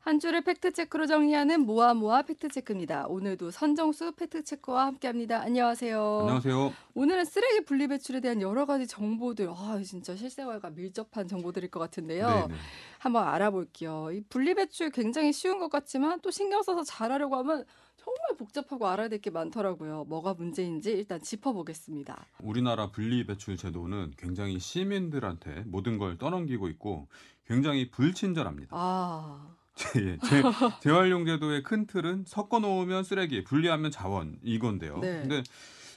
한 0.00 0.20
줄을 0.20 0.40
팩트체크로 0.42 1.06
정리하는 1.06 1.66
모아모아 1.66 2.22
팩트체크입니다. 2.22 3.06
오늘도 3.08 3.50
선정수 3.50 4.12
팩트체크와 4.12 4.86
함께합니다. 4.86 5.40
안녕하세요. 5.42 6.20
안녕하세요. 6.20 6.72
오늘은 6.94 7.24
쓰레기 7.26 7.64
분리배출에 7.64 8.20
대한 8.20 8.40
여러 8.40 8.64
가지 8.64 8.86
정보들, 8.86 9.48
아 9.50 9.78
진짜 9.84 10.16
실생활과 10.16 10.70
밀접한 10.70 11.28
정보들일 11.28 11.70
것 11.70 11.80
같은데요. 11.80 12.26
네, 12.26 12.46
네. 12.48 12.54
한번 12.98 13.28
알아볼게요. 13.28 14.10
이 14.12 14.22
분리배출 14.30 14.90
굉장히 14.90 15.32
쉬운 15.32 15.58
것 15.58 15.68
같지만 15.68 16.20
또 16.22 16.30
신경 16.30 16.62
써서 16.62 16.82
잘하려고 16.84 17.36
하면 17.36 17.64
정말 17.96 18.36
복잡하고 18.38 18.86
알아야 18.86 19.08
될 19.08 19.18
게 19.20 19.30
많더라고요. 19.30 20.04
뭐가 20.04 20.32
문제인지 20.34 20.92
일단 20.92 21.20
짚어보겠습니다. 21.20 22.24
우리나라 22.40 22.90
분리배출 22.92 23.56
제도는 23.58 24.12
굉장히 24.16 24.58
시민들한테 24.60 25.64
모든 25.66 25.98
걸 25.98 26.16
떠넘기고 26.16 26.68
있고 26.68 27.08
굉장히 27.46 27.90
불친절합니다. 27.90 28.68
아, 28.70 29.56
예, 29.96 30.18
재, 30.18 30.42
재활용 30.80 31.24
제도의 31.26 31.62
큰 31.62 31.86
틀은 31.86 32.24
섞어 32.26 32.58
놓으면 32.58 33.04
쓰레기, 33.04 33.44
분리하면 33.44 33.90
자원 33.90 34.36
이건데요. 34.42 34.98
네. 34.98 35.20
근데 35.20 35.42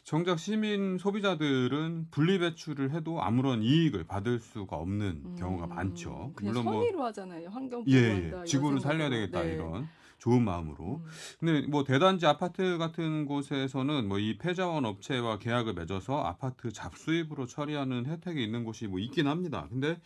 정작 0.03 0.39
시민 0.39 0.97
소비자들은 0.97 2.07
분리 2.11 2.39
배출을 2.39 2.91
해도 2.91 3.21
아무런 3.21 3.61
이익을 3.61 4.03
받을 4.05 4.39
수가 4.39 4.75
없는 4.77 5.35
경우가 5.37 5.65
음, 5.65 5.69
많죠. 5.69 6.31
그냥 6.35 6.53
물론 6.53 6.65
뭐 6.65 6.73
선의로 6.73 7.03
하잖아요. 7.05 7.49
환경 7.49 7.83
예, 7.87 8.01
보호한다. 8.01 8.23
예. 8.23 8.27
이런 8.27 8.45
지구를 8.45 8.79
살려야. 8.79 9.09
되겠다 9.09 9.43
네. 9.43 9.53
이런 9.53 9.87
좋은 10.21 10.43
마음으로. 10.45 11.01
음. 11.03 11.11
근데 11.39 11.67
뭐 11.67 11.83
대단지 11.83 12.25
아파트 12.25 12.77
같은 12.77 13.25
곳에서는 13.25 14.07
뭐 14.07 14.21
이 14.21 14.37
폐자원 14.37 14.85
업체와 14.85 15.39
계약을 15.39 15.73
맺어서 15.73 16.21
아파트 16.21 16.71
잡수입으로 16.71 17.47
처리하는 17.47 18.05
혜택이 18.05 18.43
있는 18.43 18.63
곳이 18.63 18.85
뭐 18.85 18.99
있긴 18.99 19.25
합니다. 19.27 19.65
근데 19.69 19.99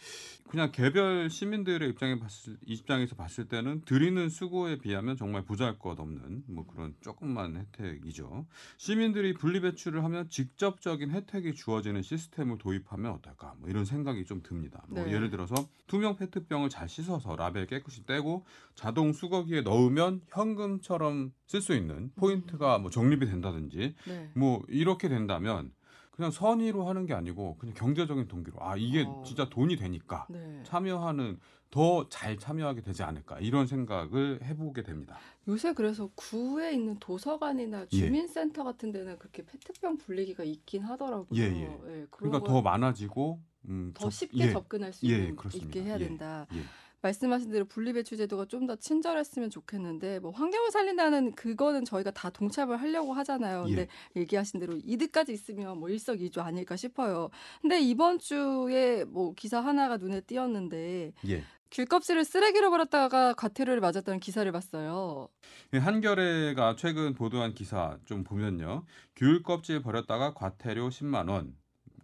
그냥 0.47 0.71
개별 0.71 1.29
시민들의 1.29 1.89
입장에 1.89 2.17
봤을 2.17 2.55
입장에서 2.65 3.15
봤을 3.15 3.49
때는 3.49 3.81
드리는 3.83 4.29
수고에 4.29 4.77
비하면 4.77 5.17
정말 5.17 5.43
보잘것 5.43 5.99
없는 5.99 6.43
뭐 6.47 6.65
그런 6.65 6.95
조금만 7.01 7.57
혜택이죠. 7.57 8.45
시민들이 8.77 9.33
분리배출을 9.33 10.01
하면 10.05 10.29
직접적인 10.29 11.11
혜택이 11.11 11.53
주어지는 11.55 12.01
시스템을 12.01 12.57
도입하면 12.57 13.11
어떨까? 13.11 13.55
뭐 13.59 13.69
이런 13.69 13.83
생각이 13.83 14.23
좀 14.25 14.41
듭니다. 14.43 14.81
뭐 14.87 15.03
네. 15.03 15.11
예를 15.11 15.29
들어서 15.29 15.55
투명 15.87 16.15
페트병을 16.15 16.69
잘 16.69 16.87
씻어서 16.87 17.35
라벨 17.35 17.67
깨끗이 17.67 18.05
떼고 18.05 18.45
자동 18.75 19.11
수거기에 19.11 19.61
넣으면 19.61 20.04
현금처럼 20.29 21.33
쓸 21.47 21.61
수 21.61 21.73
있는 21.73 22.11
포인트가 22.15 22.77
뭐 22.79 22.89
적립이 22.89 23.25
된다든지 23.25 23.95
네. 24.07 24.29
뭐 24.35 24.63
이렇게 24.67 25.09
된다면 25.09 25.71
그냥 26.11 26.31
선의로 26.31 26.87
하는 26.87 27.05
게 27.05 27.13
아니고 27.13 27.57
그냥 27.57 27.75
경제적인 27.75 28.27
동기로 28.29 28.57
아 28.61 28.77
이게 28.77 29.03
어. 29.05 29.21
진짜 29.25 29.49
돈이 29.49 29.75
되니까 29.75 30.25
네. 30.29 30.61
참여하는 30.63 31.39
더 31.71 32.07
잘 32.09 32.37
참여하게 32.37 32.81
되지 32.81 33.03
않을까 33.03 33.39
이런 33.41 33.67
생각을 33.67 34.39
해보게 34.43 34.83
됩니다. 34.83 35.17
요새 35.49 35.73
그래서 35.73 36.09
구에 36.15 36.71
있는 36.73 36.97
도서관이나 36.99 37.81
예. 37.81 37.87
주민센터 37.87 38.63
같은 38.63 38.93
데는 38.93 39.17
그렇게 39.19 39.45
페트병 39.45 39.97
분리기가 39.97 40.43
있긴 40.45 40.83
하더라고요. 40.83 41.27
예, 41.37 41.43
예. 41.43 41.65
그런 41.75 42.07
그러니까 42.11 42.39
걸더 42.39 42.61
많아지고 42.61 43.41
음, 43.67 43.91
더 43.93 44.05
접- 44.05 44.11
쉽게 44.13 44.45
예, 44.47 44.51
접근할 44.51 44.93
수 44.93 45.05
예, 45.07 45.27
있는. 45.27 45.37
있게 45.53 45.83
해야 45.83 45.95
예, 45.95 45.99
된다. 45.99 46.47
예. 46.95 46.99
말씀하신 47.01 47.51
대로 47.51 47.65
분리배출 47.65 48.17
제도가 48.17 48.45
좀 48.45 48.65
더 48.65 48.75
친절했으면 48.75 49.51
좋겠는데 49.51 50.19
뭐 50.19 50.31
환경을 50.31 50.71
살린다는 50.71 51.33
그거는 51.35 51.85
저희가 51.85 52.09
다 52.11 52.31
동참을 52.31 52.77
하려고 52.81 53.13
하잖아요. 53.13 53.65
근데 53.65 53.87
얘기하신 54.15 54.59
대로 54.59 54.73
이득까지 54.83 55.33
있으면 55.33 55.77
뭐 55.77 55.89
일석이조 55.89 56.41
아닐까 56.41 56.75
싶어요. 56.75 57.29
근데 57.61 57.79
이번 57.79 58.17
주에 58.17 59.03
뭐 59.05 59.33
기사 59.35 59.59
하나가 59.59 59.97
눈에 59.97 60.21
띄었는데 60.21 61.13
예. 61.29 61.43
귤껍질을 61.71 62.23
쓰레기로 62.25 62.71
버렸다가 62.71 63.33
과태료를 63.33 63.81
맞았다는 63.81 64.19
기사를 64.19 64.49
봤어요. 64.51 65.27
예, 65.73 65.77
한겨레가 65.77 66.75
최근 66.77 67.13
보도한 67.13 67.53
기사 67.53 67.97
좀 68.05 68.23
보면요. 68.23 68.85
귤 69.15 69.43
껍질 69.43 69.81
버렸다가 69.81 70.33
과태료 70.33 70.89
10만 70.89 71.29
원. 71.29 71.55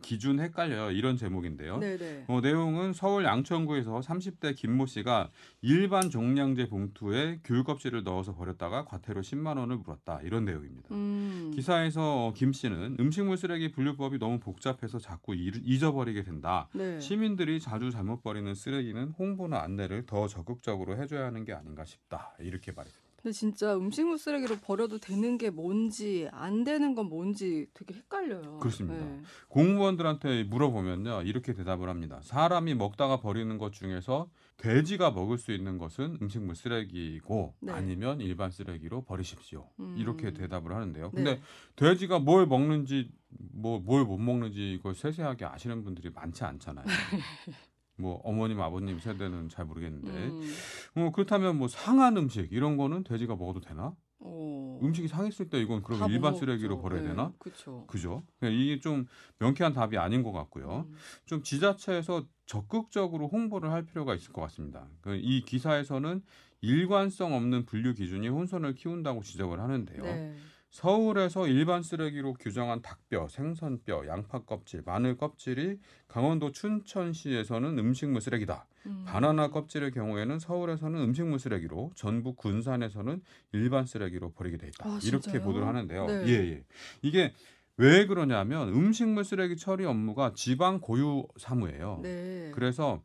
기준 0.01 0.39
헷갈려요. 0.39 0.91
이런 0.91 1.15
제목인데요. 1.17 1.77
네네. 1.77 2.25
어, 2.27 2.41
내용은 2.41 2.93
서울 2.93 3.23
양천구에서 3.23 3.99
30대 3.99 4.55
김모 4.55 4.85
씨가 4.85 5.29
일반 5.61 6.09
종량제 6.09 6.67
봉투에 6.69 7.39
귤 7.43 7.63
껍질을 7.63 8.03
넣어서 8.03 8.33
버렸다가 8.35 8.85
과태료 8.85 9.21
10만 9.21 9.57
원을 9.57 9.77
물었다. 9.77 10.19
이런 10.23 10.45
내용입니다. 10.45 10.89
음. 10.91 11.51
기사에서 11.55 12.33
김 12.35 12.53
씨는 12.53 12.97
음식물 12.99 13.37
쓰레기 13.37 13.71
분류법이 13.71 14.17
너무 14.19 14.39
복잡해서 14.39 14.99
자꾸 14.99 15.35
잊- 15.35 15.61
잊어버리게 15.63 16.23
된다. 16.23 16.67
네. 16.73 16.99
시민들이 16.99 17.59
자주 17.59 17.91
잘못 17.91 18.23
버리는 18.23 18.53
쓰레기는 18.53 19.09
홍보나 19.17 19.61
안내를 19.61 20.05
더 20.05 20.27
적극적으로 20.27 20.97
해줘야 20.97 21.25
하는 21.25 21.45
게 21.45 21.53
아닌가 21.53 21.85
싶다. 21.85 22.33
이렇게 22.39 22.71
말했습니다. 22.71 23.10
근데 23.21 23.33
진짜 23.33 23.75
음식물 23.75 24.17
쓰레기로 24.17 24.57
버려도 24.57 24.97
되는 24.97 25.37
게 25.37 25.51
뭔지 25.51 26.27
안 26.31 26.63
되는 26.63 26.95
건 26.95 27.07
뭔지 27.07 27.67
되게 27.75 27.93
헷갈려요. 27.93 28.57
그렇습니다. 28.59 29.05
네. 29.05 29.21
공무원들한테 29.49 30.45
물어보면요 30.45 31.21
이렇게 31.23 31.53
대답을 31.53 31.87
합니다. 31.87 32.19
사람이 32.23 32.73
먹다가 32.75 33.19
버리는 33.19 33.55
것 33.59 33.73
중에서 33.73 34.29
돼지가 34.57 35.11
먹을 35.11 35.37
수 35.37 35.51
있는 35.51 35.77
것은 35.77 36.17
음식물 36.21 36.55
쓰레기고 36.55 37.55
네. 37.61 37.71
아니면 37.73 38.21
일반 38.21 38.49
쓰레기로 38.49 39.03
버리십시오. 39.03 39.69
음. 39.79 39.95
이렇게 39.99 40.33
대답을 40.33 40.73
하는데요. 40.73 41.11
네. 41.13 41.23
근데 41.23 41.41
돼지가 41.75 42.17
뭘 42.19 42.47
먹는지 42.47 43.11
뭐 43.53 43.79
뭘 43.83 44.05
못 44.07 44.17
먹는지 44.17 44.73
이걸 44.73 44.93
세세하게 44.95 45.45
아시는 45.45 45.83
분들이 45.83 46.09
많지 46.09 46.43
않잖아요. 46.43 46.85
뭐 48.01 48.19
어머님 48.23 48.59
아버님 48.59 48.99
세대는 48.99 49.49
잘 49.49 49.65
모르겠는데 49.65 50.11
음. 50.11 50.53
어, 50.95 51.11
그렇다면 51.13 51.57
뭐 51.57 51.67
상한 51.67 52.17
음식 52.17 52.51
이런 52.51 52.75
거는 52.77 53.03
돼지가 53.03 53.35
먹어도 53.35 53.61
되나? 53.61 53.95
어. 54.23 54.79
음식이 54.83 55.07
상했을 55.07 55.49
때 55.49 55.59
이건 55.59 55.81
그러면 55.81 56.07
못 56.09 56.13
일반. 56.13 56.35
쓰레기로 56.35 56.79
버려야 56.81 57.01
네, 57.01 57.07
되나? 57.09 57.31
그렇죠. 57.39 57.85
그죠? 57.87 58.23
그냥 58.39 58.53
이게 58.53 58.79
좀 58.79 59.05
명쾌한 59.39 59.73
답이 59.73 59.97
아닌 59.97 60.21
것 60.23 60.31
같고요. 60.31 60.85
음. 60.89 60.95
좀 61.25 61.41
지자체에서 61.43 62.25
적극적으로 62.45 63.27
홍보를 63.27 63.71
할 63.71 63.85
필요가 63.85 64.13
있을 64.13 64.33
것 64.33 64.41
같습니다. 64.41 64.87
그이 65.01 65.41
기사에서는 65.45 66.21
일관성 66.61 67.33
없는 67.33 67.65
분류 67.65 67.93
기준이 67.93 68.27
혼선을 68.27 68.75
키운다고 68.75 69.23
지적을 69.23 69.59
하는데요. 69.59 70.03
네. 70.03 70.35
서울에서 70.71 71.47
일반 71.47 71.83
쓰레기로 71.83 72.33
규정한 72.35 72.81
닭뼈, 72.81 73.27
생선뼈, 73.27 74.07
양파 74.07 74.39
껍질, 74.39 74.81
마늘 74.85 75.17
껍질이 75.17 75.77
강원도 76.07 76.51
춘천시에서는 76.51 77.77
음식물 77.77 78.21
쓰레기다. 78.21 78.65
음. 78.85 79.03
바나나 79.05 79.49
껍질의 79.49 79.91
경우에는 79.91 80.39
서울에서는 80.39 80.99
음식물 80.99 81.39
쓰레기로, 81.39 81.91
전북 81.95 82.37
군산에서는 82.37 83.21
일반 83.51 83.85
쓰레기로 83.85 84.31
버리게 84.31 84.57
돼 84.57 84.67
있다. 84.67 84.89
아, 84.89 84.99
이렇게? 85.03 85.41
보도를 85.41 85.67
하는데요. 85.67 86.05
네. 86.07 86.27
예, 86.27 86.33
예. 86.51 86.63
이게 87.01 87.33
왜 87.77 88.05
그러냐면 88.05 88.69
음식물 88.69 89.25
쓰레기 89.25 89.57
처리 89.57 89.85
업무가 89.85 90.33
지방 90.35 90.79
고유 90.79 91.27
사무예요. 91.37 91.99
네. 92.01 92.51
그래서 92.53 93.01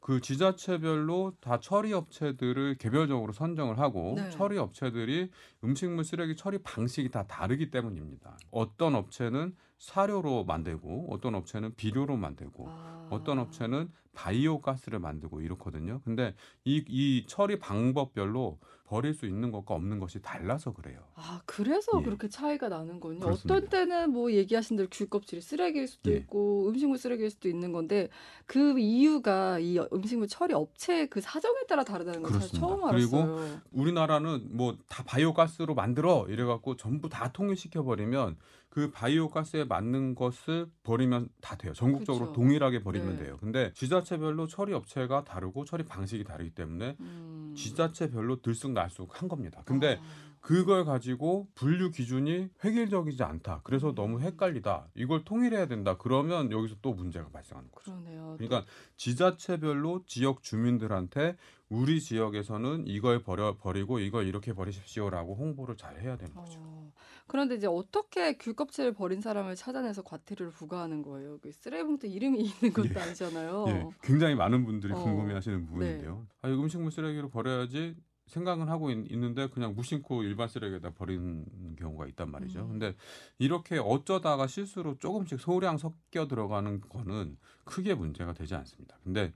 그 0.00 0.20
지자체별로 0.20 1.34
다 1.40 1.60
처리 1.60 1.92
업체들을 1.92 2.76
개별적으로 2.78 3.32
선정을 3.32 3.78
하고 3.78 4.14
네. 4.16 4.30
처리 4.30 4.56
업체들이 4.58 5.30
음식물 5.62 6.04
쓰레기 6.04 6.36
처리 6.36 6.58
방식이 6.58 7.10
다 7.10 7.24
다르기 7.26 7.70
때문입니다. 7.70 8.38
어떤 8.50 8.94
업체는 8.94 9.54
사료로 9.78 10.44
만들고 10.44 11.08
어떤 11.10 11.34
업체는 11.34 11.74
비료로 11.74 12.16
만들고 12.16 12.66
아. 12.68 13.08
어떤 13.10 13.38
업체는 13.38 13.90
바이오 14.12 14.60
가스를 14.60 14.98
만들고 14.98 15.40
이렇거든요. 15.42 16.00
근데 16.04 16.34
이, 16.64 16.84
이 16.88 17.24
처리 17.26 17.58
방법별로 17.58 18.58
버릴 18.90 19.14
수 19.14 19.24
있는 19.24 19.52
것과 19.52 19.74
없는 19.74 20.00
것이 20.00 20.20
달라서 20.20 20.72
그래요. 20.72 20.98
아, 21.14 21.40
그래서 21.46 21.92
예. 22.00 22.04
그렇게 22.04 22.28
차이가 22.28 22.68
나는군요. 22.68 23.20
그렇습니다. 23.20 23.54
어떤 23.54 23.68
때는 23.70 24.10
뭐 24.10 24.32
얘기하신 24.32 24.76
대로 24.76 24.88
귤 24.90 25.08
껍질이 25.08 25.40
쓰레기일 25.40 25.86
수도 25.86 26.10
예. 26.10 26.16
있고 26.16 26.68
음식물 26.68 26.98
쓰레기일 26.98 27.30
수도 27.30 27.48
있는 27.48 27.70
건데 27.70 28.08
그 28.46 28.76
이유가 28.80 29.60
이 29.60 29.78
음식물 29.92 30.26
처리 30.26 30.54
업체의 30.54 31.08
그 31.08 31.20
사정에 31.20 31.60
따라 31.68 31.84
다르다는 31.84 32.22
걸. 32.24 32.32
처음 32.40 32.80
그리고 32.90 33.18
알았어요. 33.18 33.60
우리나라는 33.70 34.56
뭐 34.56 34.74
다 34.88 35.04
바이오 35.04 35.34
가스로 35.34 35.74
만들어 35.74 36.26
이래 36.28 36.42
갖고 36.44 36.76
전부 36.76 37.08
다 37.08 37.30
통일시켜 37.32 37.84
버리면 37.84 38.36
그 38.70 38.90
바이오 38.90 39.28
가스에 39.30 39.64
맞는 39.64 40.14
것을 40.14 40.68
버리면 40.84 41.28
다 41.40 41.56
돼요. 41.56 41.72
전국적으로 41.72 42.26
그쵸. 42.26 42.34
동일하게 42.34 42.82
버리면 42.82 43.16
네. 43.16 43.24
돼요. 43.24 43.36
근데 43.40 43.72
지자체별로 43.74 44.46
처리 44.46 44.72
업체가 44.72 45.24
다르고 45.24 45.64
처리 45.64 45.84
방식이 45.84 46.22
다르기 46.24 46.50
때문에 46.50 46.96
음. 47.00 47.29
지자체별로 47.60 48.40
들쑥날쑥한 48.40 49.28
겁니다. 49.28 49.62
근데 49.64 49.98
아. 50.00 50.29
그걸 50.40 50.84
가지고 50.84 51.48
분류 51.54 51.90
기준이 51.90 52.48
획일적이지 52.64 53.22
않다. 53.22 53.60
그래서 53.62 53.94
너무 53.94 54.20
헷갈리다. 54.20 54.88
이걸 54.94 55.24
통일해야 55.24 55.66
된다. 55.66 55.96
그러면 55.98 56.50
여기서 56.50 56.76
또 56.80 56.94
문제가 56.94 57.28
발생하는 57.28 57.70
거죠. 57.70 57.92
그러네요. 57.92 58.36
그러니까 58.38 58.64
지자체별로 58.96 60.04
지역 60.06 60.42
주민들한테 60.42 61.36
우리 61.68 62.00
지역에서는 62.00 62.84
이걸 62.86 63.22
버려 63.22 63.56
버리고 63.56 64.00
이걸 64.00 64.26
이렇게 64.26 64.52
버리십시오라고 64.52 65.36
홍보를 65.36 65.76
잘 65.76 66.00
해야 66.00 66.16
되는 66.16 66.34
거죠. 66.34 66.58
어, 66.60 66.92
그런데 67.28 67.54
이제 67.54 67.68
어떻게 67.68 68.36
귤껍질을 68.38 68.92
버린 68.94 69.20
사람을 69.20 69.54
찾아내서 69.54 70.02
과태료를 70.02 70.52
부과하는 70.52 71.02
거예요? 71.02 71.38
그 71.40 71.52
쓰레기 71.52 71.84
봉투 71.84 72.08
이름이 72.08 72.40
있는 72.42 72.72
것도 72.72 72.98
아니잖아요. 72.98 73.64
예, 73.68 73.86
굉장히 74.02 74.34
많은 74.34 74.64
분들이 74.64 74.92
어. 74.92 74.96
궁금해하시는 74.96 75.66
부분인데요. 75.66 76.26
아, 76.42 76.48
이거 76.48 76.60
음식물 76.60 76.90
쓰레기로 76.90 77.30
버려야지 77.30 77.94
생각은 78.30 78.68
하고 78.68 78.90
있, 78.90 78.96
는데 79.16 79.48
그냥 79.48 79.74
무심코 79.74 80.22
일반 80.22 80.48
쓰레기에다 80.48 80.90
버리는 80.94 81.44
경우가 81.76 82.06
있단 82.06 82.30
말이죠. 82.30 82.60
음. 82.62 82.68
근데 82.70 82.94
이렇게 83.38 83.78
어쩌다가 83.78 84.46
실수로 84.46 84.98
조금씩 84.98 85.40
소량 85.40 85.76
섞여 85.78 86.26
들어가는 86.28 86.80
거는 86.80 87.36
크게 87.64 87.94
문제가 87.94 88.32
되지 88.32 88.54
않습니다. 88.54 88.96
근데 89.04 89.32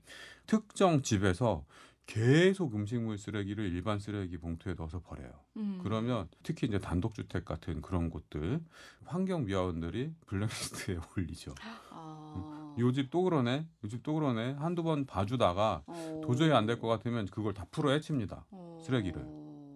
특정 0.47 1.01
집에서 1.01 1.65
계속 2.07 2.75
음식물 2.75 3.17
쓰레기를 3.17 3.65
일반 3.65 3.97
쓰레기 3.99 4.37
봉투에 4.37 4.75
넣어서 4.77 4.99
버려요. 5.01 5.31
음. 5.57 5.79
그러면 5.81 6.27
특히 6.43 6.67
이제 6.67 6.77
단독주택 6.77 7.45
같은 7.45 7.81
그런 7.81 8.11
곳들 8.11 8.61
환경미화원들이 9.05 10.13
블랙리스트에 10.27 10.97
올리죠. 11.17 11.55
아. 11.89 12.75
요집 12.77 13.09
또 13.09 13.23
그러네, 13.23 13.65
요집 13.85 14.03
또 14.03 14.13
그러네 14.15 14.53
한두 14.59 14.83
번 14.83 15.05
봐주다가 15.05 15.81
어. 15.87 16.21
도저히 16.23 16.51
안 16.51 16.65
될 16.67 16.79
것 16.79 16.87
같으면 16.87 17.25
그걸 17.27 17.53
다 17.53 17.65
풀어 17.71 17.89
헤칩니다. 17.91 18.45
어. 18.51 18.64
쓰레기를. 18.85 19.25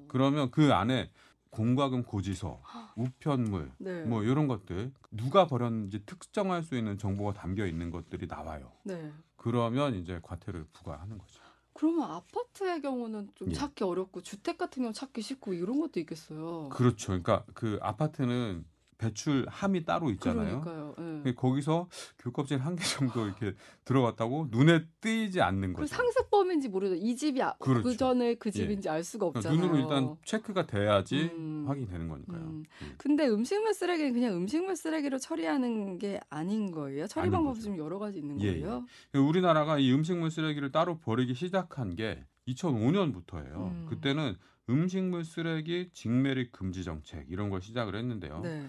그러면 0.07 0.51
그 0.51 0.73
안에 0.73 1.11
공과금 1.49 2.03
고지서, 2.03 2.61
우편물, 2.95 3.71
네. 3.79 4.03
뭐 4.05 4.23
이런 4.23 4.47
것들 4.47 4.91
누가 5.11 5.47
버렸는지 5.47 6.05
특정할 6.05 6.63
수 6.63 6.75
있는 6.75 6.97
정보가 6.97 7.33
담겨 7.33 7.65
있는 7.65 7.89
것들이 7.89 8.27
나와요. 8.27 8.71
네. 8.83 9.11
그러면 9.35 9.95
이제 9.95 10.19
과태료를 10.21 10.67
부과하는 10.73 11.17
거죠. 11.17 11.41
그러면 11.73 12.11
아파트의 12.11 12.81
경우는 12.81 13.29
좀 13.35 13.49
예. 13.49 13.53
찾기 13.53 13.83
어렵고 13.83 14.21
주택 14.21 14.57
같은 14.57 14.83
경우 14.83 14.93
찾기 14.93 15.21
쉽고 15.21 15.53
이런 15.53 15.79
것도 15.79 15.99
있겠어요. 16.01 16.69
그렇죠. 16.69 17.07
그러니까 17.07 17.45
그 17.53 17.79
아파트는 17.81 18.65
배출함이 18.99 19.85
따로 19.85 20.11
있잖아요. 20.11 20.61
그러니까요. 20.61 20.95
예. 20.99 21.01
근데 21.01 21.33
거기서 21.33 21.87
귤껍질 22.19 22.59
한 22.59 22.75
개 22.75 22.83
정도 22.83 23.25
이렇게 23.25 23.53
들어갔다고 23.85 24.47
눈에 24.51 24.85
띄지 25.01 25.41
않는 25.41 25.73
그 25.73 25.81
거죠. 25.81 25.95
상습범인지 25.95 26.69
모르죠. 26.69 26.95
이 26.95 27.15
집이 27.15 27.41
아, 27.41 27.53
그렇죠. 27.59 27.83
그 27.83 27.97
전에 27.97 28.35
그 28.35 28.51
집인지 28.51 28.87
알 28.89 29.03
수가 29.03 29.29
그러니까 29.31 29.39
없잖아요. 29.49 29.59
눈으로 29.59 29.79
일단 29.81 30.15
체크가 30.23 30.67
돼야지 30.67 31.31
음. 31.33 31.63
확인되는 31.67 32.07
거니까요. 32.07 32.39
음. 32.39 32.63
음. 32.81 32.93
근데 32.97 33.27
음식물 33.27 33.73
쓰레기는 33.73 34.13
그냥 34.13 34.35
음식물 34.35 34.75
쓰레기로 34.75 35.17
처리하는 35.17 35.97
게 35.97 36.19
아닌 36.29 36.69
거예요. 36.71 37.07
처리 37.07 37.29
방법이. 37.29 37.61
좀 37.61 37.77
여러 37.77 37.97
가지 37.99 38.19
있는 38.19 38.39
예, 38.41 38.51
거예요. 38.59 38.85
우리나라가 39.15 39.79
이 39.79 39.91
음식물 39.91 40.29
쓰레기를 40.29 40.71
따로 40.71 40.99
버리기 40.99 41.33
시작한 41.33 41.95
게 41.95 42.23
2005년부터예요. 42.47 43.55
음. 43.55 43.85
그때는 43.89 44.35
음식물 44.69 45.23
쓰레기 45.25 45.89
직매립 45.93 46.51
금지 46.51 46.83
정책 46.83 47.25
이런 47.29 47.49
걸 47.49 47.61
시작을 47.61 47.95
했는데요. 47.95 48.41
네. 48.41 48.67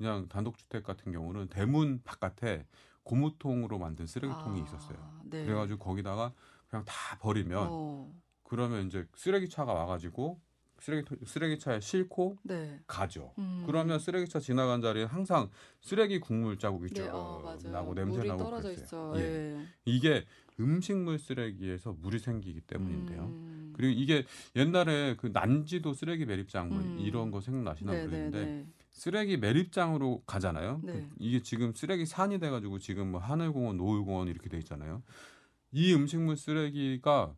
그냥 0.00 0.26
단독주택 0.28 0.82
같은 0.82 1.12
경우는 1.12 1.48
대문 1.48 2.00
바깥에 2.02 2.64
고무통으로 3.02 3.78
만든 3.78 4.06
쓰레기통이 4.06 4.62
아, 4.62 4.64
있었어요. 4.64 5.20
네. 5.24 5.44
그래가지고 5.44 5.78
거기다가 5.78 6.32
그냥 6.68 6.86
다 6.86 7.18
버리면 7.18 7.66
어, 7.70 8.10
그러면 8.42 8.86
이제 8.86 9.06
쓰레기차가 9.14 9.74
와가지고 9.74 10.40
쓰레기 10.78 11.14
쓰레기차에 11.26 11.80
싣고 11.80 12.38
네. 12.44 12.80
가죠. 12.86 13.34
음. 13.36 13.64
그러면 13.66 13.98
쓰레기차 13.98 14.40
지나간 14.40 14.80
자리에 14.80 15.04
항상 15.04 15.50
쓰레기 15.82 16.18
국물 16.18 16.58
자국이 16.58 16.88
네, 16.88 17.02
쭉 17.02 17.10
어. 17.12 17.58
나고 17.64 17.92
냄새 17.92 18.22
나고 18.22 18.44
떨어져 18.44 18.74
그랬어요. 18.74 19.20
예. 19.20 19.58
예. 19.58 19.66
이게 19.84 20.24
음식물 20.58 21.18
쓰레기에서 21.18 21.94
물이 22.00 22.18
생기기 22.18 22.62
때문인데요. 22.62 23.24
음. 23.24 23.74
그리고 23.76 23.92
이게 24.00 24.24
옛날에 24.56 25.16
그 25.16 25.26
난지도 25.26 25.92
쓰레기 25.92 26.24
매립장 26.24 26.70
뭐 26.70 26.78
음. 26.78 26.98
이런 27.00 27.30
거 27.30 27.42
생각나시나 27.42 27.92
네, 27.92 27.98
네, 27.98 28.04
모르겠는데 28.04 28.44
네. 28.46 28.66
쓰레기 28.90 29.36
매립장으로 29.36 30.22
가잖아요. 30.26 30.80
네. 30.82 30.92
그 30.92 31.08
이게 31.18 31.42
지금 31.42 31.72
쓰레기 31.72 32.06
산이 32.06 32.38
돼가지고 32.38 32.78
지금 32.78 33.12
뭐 33.12 33.20
하늘공원, 33.20 33.76
노을공원 33.76 34.28
이렇게 34.28 34.48
돼 34.48 34.58
있잖아요. 34.58 35.02
이 35.72 35.94
음식물 35.94 36.36
쓰레기가 36.36 37.34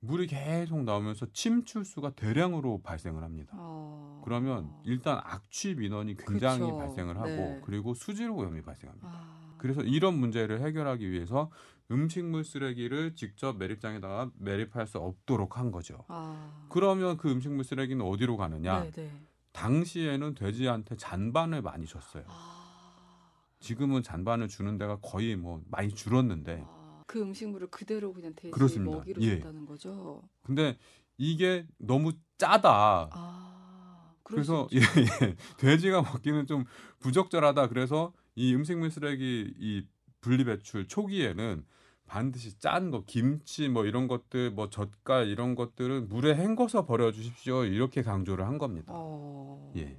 물이 0.00 0.26
계속 0.26 0.82
나오면서 0.82 1.26
침출수가 1.32 2.10
대량으로 2.10 2.82
발생을 2.82 3.22
합니다. 3.22 3.52
어. 3.56 4.20
그러면 4.24 4.70
일단 4.84 5.20
악취 5.22 5.74
민원이 5.74 6.16
굉장히 6.16 6.60
그쵸. 6.60 6.76
발생을 6.76 7.16
하고 7.16 7.26
네. 7.26 7.60
그리고 7.64 7.94
수질 7.94 8.30
오염이 8.30 8.62
발생합니다. 8.62 9.08
아. 9.08 9.56
그래서 9.58 9.82
이런 9.82 10.18
문제를 10.18 10.60
해결하기 10.60 11.10
위해서 11.10 11.50
음식물 11.90 12.44
쓰레기를 12.44 13.14
직접 13.14 13.56
매립장에다가 13.56 14.30
매립할 14.38 14.86
수 14.86 14.98
없도록 14.98 15.58
한 15.58 15.70
거죠. 15.70 16.04
아. 16.08 16.66
그러면 16.68 17.16
그 17.16 17.30
음식물 17.30 17.64
쓰레기는 17.64 18.04
어디로 18.04 18.36
가느냐? 18.36 18.82
네, 18.82 18.90
네. 18.90 19.10
당시에는 19.56 20.34
돼지한테 20.34 20.96
잔반을 20.96 21.62
많이 21.62 21.86
줬어요. 21.86 22.24
아. 22.28 23.32
지금은 23.58 24.02
잔반을 24.02 24.48
주는 24.48 24.76
데가 24.76 24.98
거의 25.00 25.34
뭐 25.34 25.62
많이 25.70 25.94
줄었는데 25.94 26.62
아, 26.66 27.02
그 27.06 27.20
음식물을 27.22 27.68
그대로 27.68 28.12
그냥 28.12 28.34
돼지 28.36 28.50
그렇습니다. 28.50 28.98
먹이로 28.98 29.22
예. 29.22 29.30
준다는 29.36 29.64
거죠. 29.64 30.22
근데 30.42 30.76
이게 31.16 31.66
너무 31.78 32.12
짜다. 32.36 33.08
아. 33.10 34.14
그래서 34.22 34.68
수 34.70 34.76
예. 34.76 34.80
예. 34.80 35.36
돼지가 35.56 36.02
먹기는 36.02 36.46
좀 36.46 36.64
부적절하다. 36.98 37.68
그래서 37.68 38.12
이 38.34 38.54
음식물 38.54 38.90
쓰레기 38.90 39.54
이 39.58 39.86
분리 40.20 40.44
배출 40.44 40.86
초기에는 40.86 41.64
반드시 42.06 42.58
짠 42.58 42.90
거, 42.90 43.04
김치 43.04 43.68
뭐 43.68 43.84
이런 43.84 44.08
것들, 44.08 44.50
뭐 44.52 44.70
젓갈 44.70 45.28
이런 45.28 45.54
것들은 45.54 46.08
물에 46.08 46.34
헹궈서 46.34 46.86
버려 46.86 47.12
주십시오. 47.12 47.64
이렇게 47.64 48.02
강조를 48.02 48.46
한 48.46 48.58
겁니다. 48.58 48.92
어. 48.94 49.72
예. 49.76 49.98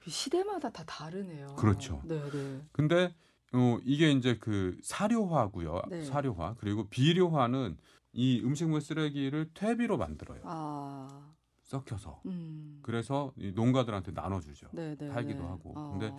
그 0.00 0.10
시대마다 0.10 0.70
다 0.70 0.82
다르네요. 0.84 1.54
그렇죠. 1.56 2.02
네, 2.04 2.20
네. 2.30 2.60
근데 2.72 3.14
어 3.52 3.78
이게 3.84 4.10
이제 4.10 4.36
그 4.38 4.76
사료화고요. 4.82 5.82
네. 5.88 6.04
사료화. 6.04 6.56
그리고 6.58 6.88
비료화는 6.88 7.76
이 8.12 8.40
음식물 8.42 8.80
쓰레기를 8.80 9.50
퇴비로 9.54 9.98
만들어요. 9.98 10.40
아. 10.44 11.32
섞여서. 11.62 12.20
음. 12.26 12.80
그래서 12.82 13.32
이 13.36 13.52
농가들한테 13.52 14.12
나눠주죠. 14.12 14.68
네, 14.72 14.96
네. 14.96 15.08
팔기도 15.08 15.42
네. 15.42 15.48
하고. 15.48 15.72
어. 15.76 15.90
근데 15.92 16.14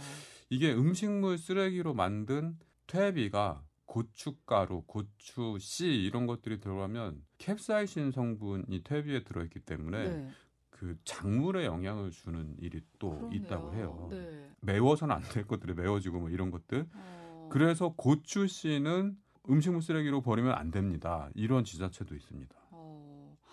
이게 0.50 0.74
음식물 0.74 1.38
쓰레기로 1.38 1.94
만든 1.94 2.58
퇴비가 2.88 3.64
고춧가루, 3.94 4.86
고추, 4.88 5.58
씨 5.60 5.86
이런 5.86 6.26
것들이 6.26 6.60
들어가면 6.60 7.22
캡사이신 7.38 8.12
성분이 8.12 8.82
퇴비에 8.84 9.24
들어있기 9.24 9.60
때문에 9.60 10.10
네. 10.10 10.30
그 10.72 10.98
작물에 11.04 11.66
영향을 11.66 12.10
주는 12.10 12.56
일이 12.58 12.82
또 12.98 13.12
그러네요. 13.12 13.36
있다고 13.44 13.74
해요. 13.76 14.08
네. 14.10 14.50
매워서는 14.62 15.16
안 15.16 15.22
될 15.30 15.46
것들이 15.46 15.76
매워지고 15.76 16.22
뭐 16.22 16.30
이런 16.32 16.50
것들. 16.50 16.88
어. 16.92 17.50
그래서 17.52 17.94
고추 17.96 18.48
씨는 18.48 19.16
음식물 19.48 19.84
쓰레기로 19.84 20.22
버리면 20.22 20.54
안 20.56 20.72
됩니다. 20.72 21.30
이런 21.36 21.64
지자체도 21.64 22.16
있습니다. 22.16 22.56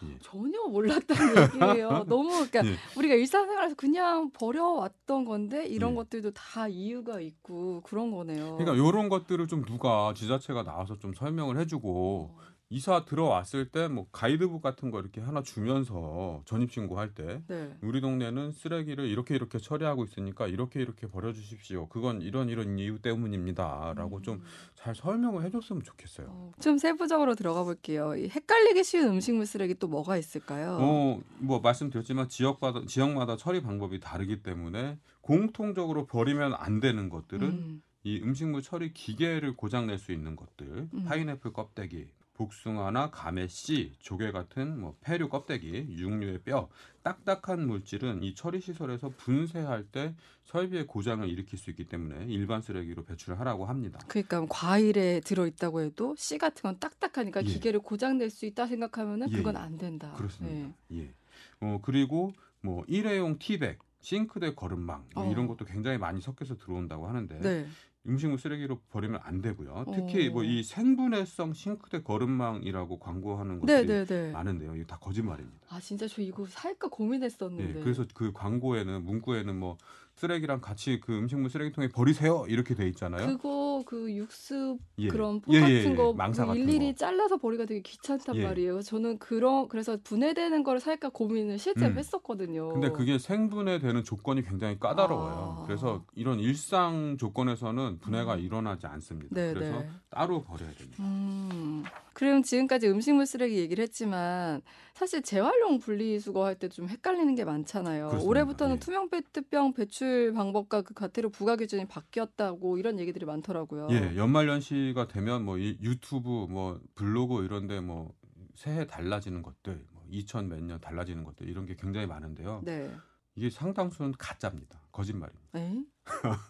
어. 0.02 0.06
예. 0.06 0.18
전혀 0.20 0.62
몰랐던 0.68 1.16
얘기예요. 1.74 2.04
너무 2.08 2.30
그러니까 2.30 2.66
예. 2.66 2.76
우리가 2.96 3.14
일상생활에서 3.14 3.74
그냥 3.74 4.30
버려왔던 4.32 5.24
건데 5.24 5.66
이런 5.66 5.92
예. 5.92 5.96
것들도 5.96 6.30
다 6.32 6.68
이유가 6.68 7.20
있고 7.20 7.80
그런 7.82 8.10
거네요. 8.10 8.56
그러니까 8.56 8.74
이런 8.74 9.08
것들을 9.08 9.46
좀 9.46 9.64
누가 9.64 10.12
지자체가 10.14 10.62
나와서 10.64 10.98
좀 10.98 11.12
설명을 11.14 11.58
해주고 11.58 12.34
어. 12.34 12.49
이사 12.72 13.04
들어왔을 13.04 13.68
때 13.70 13.88
뭐 13.88 14.06
가이드북 14.12 14.62
같은 14.62 14.92
거 14.92 15.00
이렇게 15.00 15.20
하나 15.20 15.42
주면서 15.42 16.42
전입 16.44 16.70
신고할 16.70 17.14
때 17.14 17.42
네. 17.48 17.76
우리 17.82 18.00
동네는 18.00 18.52
쓰레기를 18.52 19.06
이렇게 19.06 19.34
이렇게 19.34 19.58
처리하고 19.58 20.04
있으니까 20.04 20.46
이렇게 20.46 20.80
이렇게 20.80 21.08
버려 21.08 21.32
주십시오. 21.32 21.88
그건 21.88 22.22
이런 22.22 22.48
이런 22.48 22.78
이유 22.78 23.00
때문입니다라고 23.02 24.18
음. 24.18 24.22
좀잘 24.22 24.94
설명을 24.94 25.42
해 25.42 25.50
줬으면 25.50 25.82
좋겠어요. 25.82 26.28
어, 26.30 26.52
좀 26.60 26.78
세부적으로 26.78 27.34
들어가 27.34 27.64
볼게요. 27.64 28.14
이 28.14 28.28
헷갈리기 28.28 28.84
쉬운 28.84 29.08
음식물 29.08 29.46
쓰레기 29.46 29.74
또 29.74 29.88
뭐가 29.88 30.16
있을까요? 30.16 30.78
어, 30.80 31.20
뭐 31.38 31.58
말씀드렸지만 31.58 32.28
지역마다 32.28 32.82
지역마다 32.86 33.36
처리 33.36 33.60
방법이 33.62 33.98
다르기 33.98 34.42
때문에 34.44 34.98
공통적으로 35.22 36.06
버리면 36.06 36.54
안 36.54 36.78
되는 36.78 37.08
것들은 37.08 37.48
음. 37.48 37.82
이 38.04 38.20
음식물 38.22 38.62
처리 38.62 38.92
기계를 38.94 39.56
고장 39.56 39.86
낼 39.86 39.98
수 39.98 40.12
있는 40.12 40.34
것들, 40.36 40.88
음. 40.94 41.04
파인애플 41.04 41.52
껍데기, 41.52 42.06
복숭아나 42.40 43.10
감의 43.10 43.50
씨, 43.50 43.92
조개 43.98 44.32
같은 44.32 44.80
뭐 44.80 44.96
폐류 45.02 45.28
껍데기, 45.28 45.86
육류의 45.90 46.38
뼈, 46.38 46.70
딱딱한 47.02 47.66
물질은 47.66 48.22
이 48.22 48.34
처리 48.34 48.62
시설에서 48.62 49.10
분쇄할 49.18 49.84
때 49.84 50.14
설비의 50.44 50.86
고장을 50.86 51.28
일으킬 51.28 51.58
수 51.58 51.68
있기 51.68 51.84
때문에 51.84 52.24
일반 52.28 52.62
쓰레기로 52.62 53.04
배출을 53.04 53.38
하라고 53.40 53.66
합니다. 53.66 54.00
그러니까 54.08 54.46
과일에 54.48 55.20
들어 55.20 55.46
있다고 55.46 55.82
해도 55.82 56.14
씨 56.16 56.38
같은 56.38 56.62
건 56.62 56.78
딱딱하니까 56.78 57.42
예. 57.42 57.44
기계를 57.44 57.80
고장 57.80 58.16
낼 58.16 58.30
수 58.30 58.46
있다 58.46 58.66
생각하면은 58.68 59.30
예, 59.32 59.36
그건 59.36 59.56
예. 59.56 59.58
안 59.58 59.76
된다. 59.76 60.14
그렇습니다. 60.16 60.74
예. 60.92 60.98
예. 60.98 61.14
어 61.60 61.78
그리고 61.82 62.32
뭐 62.62 62.84
일회용 62.86 63.38
티백, 63.38 63.80
싱크대 64.00 64.54
거름망 64.54 65.04
뭐 65.14 65.26
어. 65.26 65.30
이런 65.30 65.46
것도 65.46 65.66
굉장히 65.66 65.98
많이 65.98 66.22
섞여서 66.22 66.56
들어온다고 66.56 67.06
하는데 67.06 67.38
네. 67.40 67.66
음식물 68.06 68.38
쓰레기로 68.38 68.80
버리면 68.90 69.20
안 69.22 69.42
되고요. 69.42 69.84
특히 69.92 70.28
어. 70.28 70.32
뭐이 70.32 70.62
생분해성 70.62 71.52
싱크대 71.52 72.02
거름망이라고 72.02 72.98
광고하는 72.98 73.60
네, 73.64 73.84
것들이 73.84 73.86
네, 73.86 74.04
네. 74.06 74.32
많은데요. 74.32 74.74
이거 74.76 74.84
다 74.86 74.98
거짓말입니다. 74.98 75.66
아 75.68 75.80
진짜 75.80 76.08
저 76.08 76.22
이거 76.22 76.46
살까 76.46 76.88
고민했었는데. 76.88 77.78
예, 77.78 77.82
그래서 77.82 78.06
그 78.14 78.32
광고에는 78.32 79.04
문구에는 79.04 79.54
뭐 79.58 79.76
쓰레기랑 80.20 80.60
같이 80.60 81.00
그 81.00 81.16
음식물 81.16 81.48
쓰레기통에 81.48 81.88
버리세요 81.88 82.44
이렇게 82.46 82.74
돼 82.74 82.86
있잖아요. 82.88 83.26
그거 83.26 83.82
그 83.86 84.14
육수 84.14 84.78
예. 84.98 85.08
그런 85.08 85.40
포 85.40 85.52
예, 85.54 85.60
같은 85.60 85.74
예, 85.74 85.84
예. 85.84 85.94
거 85.94 86.12
망사 86.12 86.42
그 86.42 86.48
같은 86.48 86.60
일일이 86.60 86.92
거. 86.92 86.98
잘라서 86.98 87.38
버리기가 87.38 87.66
되게 87.66 87.80
귀찮단 87.80 88.36
예. 88.36 88.44
말이에요. 88.44 88.82
저는 88.82 89.18
그런 89.18 89.68
그래서 89.68 89.96
분해되는 90.04 90.62
거를 90.62 90.78
살까 90.78 91.08
고민을 91.08 91.58
실제로 91.58 91.92
음. 91.92 91.98
했었거든요. 91.98 92.68
근데 92.74 92.90
그게 92.90 93.18
생분해되는 93.18 94.04
조건이 94.04 94.42
굉장히 94.42 94.78
까다로워요. 94.78 95.58
아. 95.60 95.64
그래서 95.66 96.04
이런 96.14 96.38
일상 96.38 97.16
조건에서는 97.18 98.00
분해가 98.00 98.34
음. 98.34 98.40
일어나지 98.40 98.86
않습니다. 98.86 99.34
네, 99.34 99.54
그래서 99.54 99.78
네. 99.80 99.88
따로 100.10 100.42
버려야 100.42 100.70
됩니다. 100.72 101.02
음. 101.02 101.82
그럼 102.20 102.42
지금까지 102.42 102.86
음식물 102.86 103.24
쓰레기 103.24 103.56
얘기를 103.56 103.80
했지만 103.82 104.60
사실 104.92 105.22
재활용 105.22 105.78
분리수거 105.78 106.44
할 106.44 106.54
때 106.58 106.68
좀 106.68 106.86
헷갈리는 106.86 107.34
게 107.34 107.46
많잖아요. 107.46 108.08
그렇습니다. 108.08 108.28
올해부터는 108.28 108.74
예. 108.76 108.78
투명 108.78 109.08
페트병 109.08 109.72
배출 109.72 110.34
방법과 110.34 110.82
그 110.82 110.92
과태료 110.92 111.30
부과 111.30 111.56
기준이 111.56 111.86
바뀌었다고 111.88 112.76
이런 112.76 112.98
얘기들이 113.00 113.24
많더라고요. 113.24 113.88
예, 113.92 114.14
연말연시가 114.16 115.08
되면 115.08 115.46
뭐 115.46 115.56
이 115.56 115.78
유튜브, 115.80 116.28
뭐 116.50 116.78
블로그 116.94 117.42
이런데 117.42 117.80
뭐 117.80 118.12
새해 118.54 118.86
달라지는 118.86 119.40
것들, 119.40 119.82
뭐 119.92 120.04
2000 120.10 120.48
몇 120.50 120.60
년 120.60 120.78
달라지는 120.78 121.24
것들 121.24 121.48
이런 121.48 121.64
게 121.64 121.74
굉장히 121.74 122.06
많은데요. 122.06 122.60
네. 122.66 122.90
이게 123.34 123.48
상당수는 123.48 124.12
가짜입니다. 124.18 124.78
거짓말입니다. 124.92 125.58
에? 125.58 125.84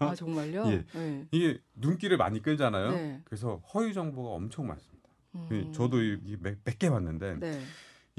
아 0.01 0.15
정말요? 0.17 0.65
예. 0.73 0.85
네. 0.95 1.29
이게 1.31 1.61
눈길을 1.77 2.17
많이 2.17 2.43
끌잖아요. 2.43 2.91
네. 2.91 3.21
그래서 3.25 3.63
허위 3.73 3.95
정보가 3.95 4.31
엄청 4.31 4.67
많습니다. 4.67 5.00
그 5.33 5.55
음. 5.55 5.73
저도 5.73 5.99
몇개 6.41 6.91
봤는데 6.91 7.37
네. 7.39 7.61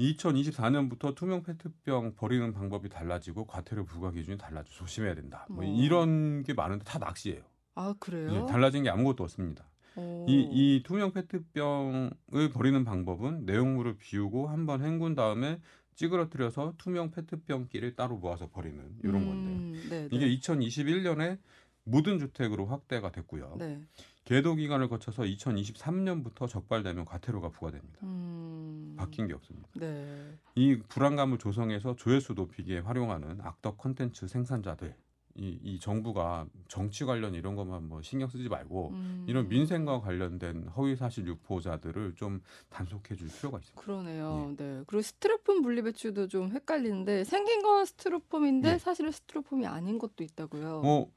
2024년부터 0.00 1.14
투명 1.14 1.42
페트병 1.42 2.14
버리는 2.16 2.52
방법이 2.52 2.88
달라지고 2.88 3.46
과태료 3.46 3.84
부과 3.84 4.10
기준이 4.10 4.38
달라져 4.38 4.70
조심해야 4.72 5.14
된다. 5.14 5.46
뭐 5.48 5.64
어. 5.64 5.68
이런 5.68 6.42
게 6.42 6.54
많은데 6.54 6.84
다 6.84 6.98
낚시예요. 6.98 7.42
아 7.74 7.94
그래요? 7.98 8.34
예, 8.34 8.50
달라진 8.50 8.82
게 8.82 8.90
아무것도 8.90 9.22
없습니다. 9.24 9.68
오. 9.96 10.26
이, 10.28 10.48
이 10.50 10.82
투명 10.82 11.12
페트병을 11.12 12.50
버리는 12.52 12.84
방법은 12.84 13.44
내용물을 13.44 13.98
비우고 13.98 14.48
한번 14.48 14.82
헹군 14.82 15.14
다음에 15.14 15.60
찌그러뜨려서 15.94 16.74
투명 16.78 17.10
페트병 17.10 17.68
끼를 17.68 17.94
따로 17.94 18.16
모아서 18.16 18.48
버리는 18.48 18.78
이런 19.02 19.26
건데요. 19.26 19.56
음, 19.56 19.86
네, 19.90 20.08
이게 20.10 20.26
네. 20.26 20.38
2021년에 20.38 21.38
모든 21.84 22.18
주택으로 22.18 22.66
확대가 22.66 23.12
됐고요. 23.12 23.56
네. 23.58 23.80
계도 24.24 24.54
기간을 24.54 24.88
거쳐서 24.88 25.22
2023년부터 25.24 26.48
적발되면 26.48 27.04
과태료가 27.04 27.50
부과됩니다. 27.50 27.98
음. 28.04 28.94
바뀐 28.96 29.26
게 29.26 29.34
없습니다. 29.34 29.68
네. 29.74 30.38
이 30.54 30.78
불안감을 30.88 31.38
조성해서 31.38 31.96
조회수 31.96 32.34
높이기에 32.34 32.80
활용하는 32.80 33.40
악덕 33.42 33.78
콘텐츠 33.78 34.28
생산자들, 34.28 34.94
이, 35.34 35.58
이 35.62 35.80
정부가 35.80 36.46
정치 36.68 37.04
관련 37.04 37.34
이런 37.34 37.56
것만 37.56 37.88
뭐 37.88 38.02
신경 38.02 38.28
쓰지 38.28 38.48
말고 38.48 38.90
음. 38.90 39.24
이런 39.26 39.48
민생과 39.48 40.00
관련된 40.02 40.68
허위 40.76 40.94
사실 40.94 41.26
유포자들을 41.26 42.14
좀 42.16 42.42
단속해 42.68 43.16
줄 43.16 43.28
필요가 43.28 43.58
있습니다. 43.58 43.80
그러네요. 43.80 44.50
예. 44.50 44.56
네. 44.62 44.84
그리고 44.86 45.02
스티로폼 45.02 45.62
분리 45.62 45.82
배출도 45.82 46.28
좀 46.28 46.52
헷갈리는데 46.52 47.24
생긴 47.24 47.62
건 47.62 47.86
스티로폼인데 47.86 48.74
예. 48.74 48.78
사실은 48.78 49.10
스티로폼이 49.10 49.66
아닌 49.66 49.98
것도 49.98 50.22
있다고요. 50.22 50.80
뭐 50.82 51.10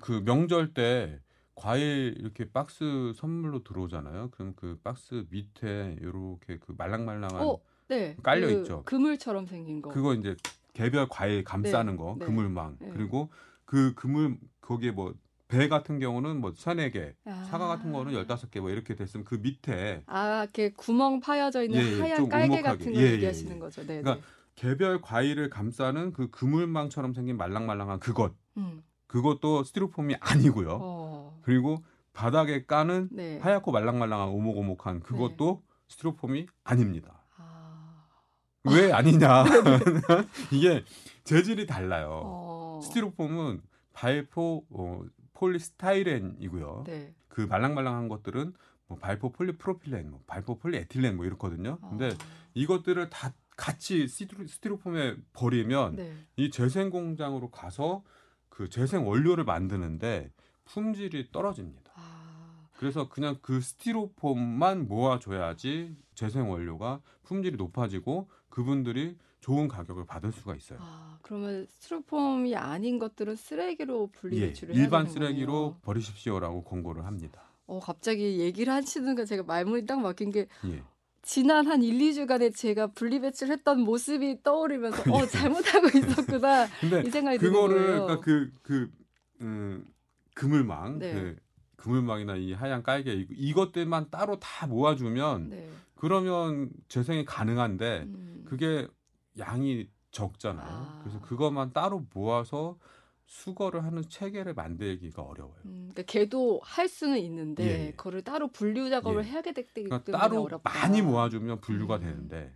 그 0.00 0.22
명절 0.24 0.72
때 0.72 1.20
과일 1.58 2.14
이렇게 2.18 2.50
박스 2.50 3.12
선물로 3.16 3.64
들어오잖아요. 3.64 4.30
그럼 4.30 4.52
그 4.56 4.78
박스 4.82 5.24
밑에 5.30 5.96
이렇게 6.00 6.58
그 6.58 6.74
말랑말랑한 6.76 7.42
어, 7.46 7.58
네. 7.88 8.16
깔려 8.22 8.46
그 8.46 8.52
있죠. 8.54 8.82
그물처럼 8.84 9.46
생긴 9.46 9.82
거. 9.82 9.90
그거 9.90 10.14
이제 10.14 10.36
개별 10.72 11.08
과일 11.08 11.42
감싸는 11.44 11.94
네, 11.94 11.96
거 11.98 12.16
네, 12.18 12.26
그물망 12.26 12.76
네. 12.80 12.90
그리고 12.92 13.30
그 13.64 13.94
그물 13.94 14.38
거기에 14.60 14.92
뭐 14.92 15.14
배 15.48 15.66
같은 15.66 15.98
경우는 15.98 16.42
뭐 16.42 16.52
세네 16.54 16.90
개 16.90 17.14
아. 17.24 17.42
사과 17.50 17.68
같은 17.68 17.90
거는 17.90 18.12
열다섯 18.12 18.50
개 18.50 18.60
뭐 18.60 18.68
이렇게 18.68 18.94
됐으면 18.94 19.24
그 19.24 19.36
밑에 19.36 20.02
아, 20.06 20.42
이렇게 20.42 20.72
구멍 20.74 21.20
파여져 21.20 21.62
있는 21.62 21.80
예, 21.80 21.96
예, 21.96 22.00
하얀 22.00 22.16
좀 22.18 22.28
깔개 22.28 22.46
오목하게. 22.48 22.62
같은 22.78 22.92
거 22.92 23.00
예, 23.00 23.04
예, 23.06 23.12
얘기하시는 23.12 23.56
예. 23.56 23.58
거죠. 23.58 23.80
네, 23.86 24.02
그러니까 24.02 24.26
개별 24.56 25.00
과일을 25.00 25.48
감싸는 25.48 26.12
그 26.12 26.28
그물망처럼 26.30 27.14
생긴 27.14 27.38
말랑말랑한 27.38 27.98
그것 27.98 28.34
네. 28.56 28.62
음. 28.62 28.82
그것도 29.06 29.64
스티로폼이 29.64 30.16
아니고요. 30.20 30.78
어. 30.82 30.97
그리고 31.48 31.82
바닥에 32.12 32.66
까는 32.66 33.08
네. 33.10 33.38
하얗고 33.38 33.72
말랑말랑한 33.72 34.28
오목오목한 34.28 35.00
그것도 35.00 35.62
스티로폼이 35.88 36.46
아닙니다. 36.62 37.24
아. 37.38 38.04
왜 38.64 38.92
아니냐? 38.92 39.44
이게 40.52 40.84
재질이 41.24 41.66
달라요. 41.66 42.20
어. 42.22 42.80
스티로폼은 42.82 43.62
발포 43.94 44.66
어, 44.68 45.00
폴리스타이렌이고요. 45.32 46.84
네. 46.86 47.14
그 47.28 47.40
말랑말랑한 47.40 48.10
것들은 48.10 48.52
뭐 48.86 48.98
발포 48.98 49.32
폴리프로필렌, 49.32 50.10
뭐 50.10 50.20
발포 50.26 50.58
폴리에틸렌 50.58 51.16
뭐 51.16 51.24
이렇거든요. 51.24 51.78
근데 51.88 52.08
어. 52.08 52.16
이것들을 52.52 53.08
다 53.08 53.32
같이 53.56 54.06
스티로, 54.06 54.46
스티로폼에 54.46 55.16
버리면 55.32 55.96
네. 55.96 56.12
이 56.36 56.50
재생 56.50 56.90
공장으로 56.90 57.50
가서 57.50 58.04
그 58.50 58.68
재생 58.68 59.08
원료를 59.08 59.44
만드는데 59.44 60.30
품질이 60.68 61.30
떨어집니다. 61.32 61.92
아. 61.96 62.68
그래서 62.76 63.08
그냥 63.08 63.36
그 63.42 63.60
스티로폼만 63.60 64.86
모아줘야지 64.86 65.96
재생 66.14 66.50
원료가 66.50 67.00
품질이 67.24 67.56
높아지고 67.56 68.28
그분들이 68.48 69.16
좋은 69.40 69.66
가격을 69.68 70.04
받을 70.04 70.30
수가 70.32 70.54
있어요. 70.54 70.78
아, 70.82 71.18
그러면 71.22 71.66
스티로폼이 71.66 72.54
아닌 72.56 72.98
것들은 72.98 73.36
쓰레기로 73.36 74.10
분리 74.12 74.38
예, 74.42 74.46
배출을 74.48 74.74
해야 74.74 74.84
일반 74.84 75.06
쓰레기로. 75.06 75.76
버리십시오라고 75.82 76.64
권고를 76.64 77.04
합니다. 77.04 77.42
어, 77.66 77.80
갑자기 77.80 78.38
얘기를 78.38 78.72
하시는 78.72 79.14
거 79.14 79.24
제가 79.24 79.42
말문이 79.42 79.86
딱 79.86 80.00
막힌 80.00 80.30
게 80.30 80.48
예. 80.66 80.82
지난 81.22 81.66
한 81.66 81.82
1, 81.82 81.98
2주간에 81.98 82.54
제가 82.54 82.88
분리 82.88 83.20
배출 83.20 83.50
했던 83.50 83.80
모습이 83.80 84.42
떠오르면서 84.42 85.02
어, 85.12 85.22
예. 85.22 85.26
잘못하고 85.26 85.88
있었구나. 85.98 86.66
이 87.04 87.10
생각이 87.10 87.38
드는 87.38 87.52
그거를 87.52 87.74
거예요. 87.86 88.06
그러니까 88.06 88.20
그, 88.20 88.52
그 88.62 88.90
음, 89.40 89.84
그물망, 90.38 90.98
네. 91.00 91.12
그 91.12 91.36
그물망이나 91.76 92.36
이 92.36 92.52
하얀 92.52 92.82
깔개 92.82 93.12
이- 93.12 93.26
이것들만 93.30 94.10
따로 94.10 94.38
다 94.38 94.66
모아주면 94.68 95.50
네. 95.50 95.68
그러면 95.96 96.70
재생이 96.88 97.24
가능한데 97.24 98.02
음. 98.06 98.44
그게 98.46 98.86
양이 99.38 99.88
적잖아요. 100.12 100.66
아. 100.68 101.00
그래서 101.02 101.20
그것만 101.20 101.72
따로 101.72 102.06
모아서 102.14 102.78
수거를 103.26 103.84
하는 103.84 104.02
체계를 104.08 104.54
만들기가 104.54 105.22
어려워요. 105.22 105.56
음, 105.66 105.90
그러니까 105.92 106.02
걔도 106.10 106.60
할 106.62 106.88
수는 106.88 107.18
있는데 107.18 107.64
예, 107.64 107.86
예. 107.88 107.90
그거를 107.90 108.22
따로 108.22 108.48
분류 108.48 108.88
작업을 108.88 109.24
예. 109.24 109.28
해야 109.30 109.42
되기 109.42 109.64
때문에 109.74 109.88
그러니까 109.88 110.18
따로 110.18 110.42
어렵다. 110.44 110.70
많이 110.70 111.02
모아주면 111.02 111.60
분류가 111.60 111.96
음. 111.96 112.00
되는데 112.00 112.52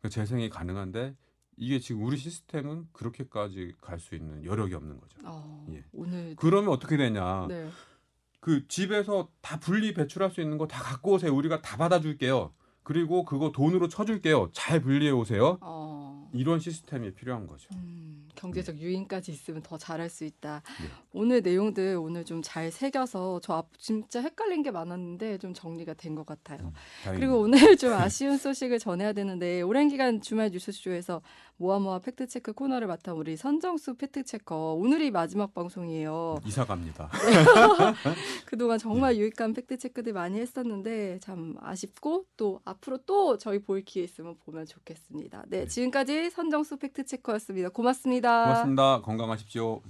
그 0.00 0.08
재생이 0.08 0.48
가능한데 0.48 1.14
이게 1.56 1.78
지금 1.78 2.04
우리 2.04 2.16
시스템은 2.16 2.88
그렇게까지 2.92 3.74
갈 3.80 3.98
수 3.98 4.14
있는 4.14 4.44
여력이 4.44 4.74
없는 4.74 4.98
거죠. 5.00 5.18
어, 5.24 5.66
예. 5.70 5.84
오늘 5.92 6.34
그러면 6.36 6.70
어떻게 6.70 6.96
되냐? 6.96 7.46
네. 7.48 7.68
그 8.40 8.66
집에서 8.68 9.28
다 9.40 9.58
분리 9.58 9.94
배출할 9.94 10.30
수 10.30 10.40
있는 10.42 10.58
거 10.58 10.66
다 10.66 10.82
갖고 10.82 11.12
오세요. 11.12 11.34
우리가 11.34 11.62
다 11.62 11.76
받아줄게요. 11.76 12.52
그리고 12.82 13.24
그거 13.24 13.50
돈으로 13.52 13.88
쳐줄게요. 13.88 14.50
잘 14.52 14.80
분리해 14.82 15.10
오세요. 15.12 15.58
어, 15.62 16.30
이런 16.34 16.58
시스템이 16.60 17.14
필요한 17.14 17.46
거죠. 17.46 17.68
음, 17.76 18.23
경제적 18.44 18.78
유인까지 18.78 19.32
있으면 19.32 19.62
더 19.62 19.78
잘할 19.78 20.10
수 20.10 20.24
있다. 20.24 20.62
네. 20.82 20.88
오늘 21.12 21.40
내용들 21.42 21.96
오늘 21.96 22.24
좀 22.24 22.42
잘 22.42 22.70
새겨서 22.70 23.40
저 23.42 23.54
앞, 23.54 23.78
진짜 23.78 24.20
헷갈린 24.20 24.62
게 24.62 24.70
많았는데 24.70 25.38
좀 25.38 25.54
정리가 25.54 25.94
된 25.94 26.14
것 26.14 26.26
같아요. 26.26 26.58
음. 26.62 26.72
그리고 27.16 27.40
오늘 27.40 27.76
좀 27.76 27.92
아쉬운 27.94 28.36
소식을 28.36 28.78
전해야 28.78 29.12
되는데 29.12 29.62
오랜 29.62 29.88
기간 29.88 30.20
주말 30.20 30.50
뉴스쇼에서 30.50 31.22
모아모아 31.56 32.00
팩트체크 32.00 32.52
코너를 32.52 32.86
맡아 32.88 33.14
우리 33.14 33.36
선정수 33.36 33.94
fact 33.94 34.23
checker 34.23 34.74
오늘이 34.74 35.10
마지막 35.10 35.54
방송이에요. 35.54 36.40
이사 36.44 36.64
갑니다. 36.64 37.08
그동안 38.46 38.78
네. 38.78 38.82
정말 38.82 39.16
유익한 39.16 39.54
fact 39.54 39.72
check들 39.72 40.12
많이 40.12 40.38
했었는데 40.40 41.18
참 41.20 41.56
아쉽고 41.60 42.24
또 42.36 42.60
앞으로 42.64 42.98
또 43.06 43.38
저희 43.38 43.58
볼 43.60 43.82
기회 43.82 44.04
있으면 44.04 44.36
보면 44.44 44.66
좋겠습니다. 44.66 45.44
네, 45.48 45.60
네. 45.60 45.66
지금까지 45.66 46.30
선정수 46.30 46.76
fact 46.76 46.91
checker였습니다. 46.91 47.68
고맙습니다. 47.70 48.33
고맙습니다. 48.42 49.00
건강하십시오. 49.02 49.80